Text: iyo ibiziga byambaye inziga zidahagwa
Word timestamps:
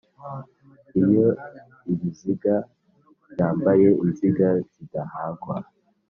iyo 1.01 1.27
ibiziga 1.93 2.55
byambaye 3.31 3.87
inziga 4.03 4.47
zidahagwa 4.73 5.55